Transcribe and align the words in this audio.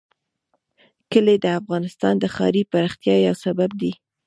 کلي 1.11 1.35
د 1.41 1.45
افغانستان 1.59 2.13
د 2.19 2.25
ښاري 2.35 2.63
پراختیا 2.71 3.15
یو 3.27 3.35
سبب 3.45 3.69
دی. 3.81 3.91